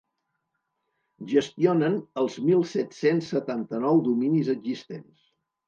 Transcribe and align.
Gestionen 1.33 1.99
els 2.23 2.39
mil 2.47 2.65
set-cents 2.71 3.31
setanta-nou 3.37 4.05
dominis 4.11 4.53
existents. 4.59 5.17